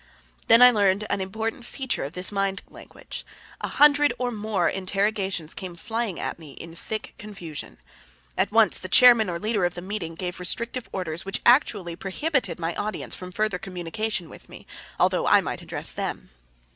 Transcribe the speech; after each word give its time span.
Then 0.47 0.63
I 0.63 0.71
learned 0.71 1.05
an 1.11 1.21
important 1.21 1.63
feature 1.63 2.03
of 2.03 2.13
this 2.13 2.31
mind 2.31 2.63
language. 2.67 3.23
A 3.61 3.67
hundred 3.67 4.11
or 4.17 4.31
more 4.31 4.67
interrogations 4.67 5.53
came 5.53 5.75
flying 5.75 6.19
at 6.19 6.39
me 6.39 6.53
in 6.53 6.73
thick 6.73 7.13
confusion. 7.19 7.77
At 8.35 8.51
once 8.51 8.79
the 8.79 8.89
chairman 8.89 9.29
or 9.29 9.37
leader 9.37 9.63
of 9.63 9.75
the 9.75 9.81
meeting 9.83 10.15
gave 10.15 10.39
restrictive 10.39 10.89
orders 10.91 11.23
which 11.23 11.39
actually 11.45 11.95
prohibited 11.95 12.57
my 12.57 12.73
audience 12.77 13.13
from 13.13 13.31
further 13.31 13.59
communication 13.59 14.27
with 14.27 14.49
me, 14.49 14.65
although 14.99 15.27
I 15.27 15.39
might 15.39 15.61
address 15.61 15.91
them. 15.93 16.31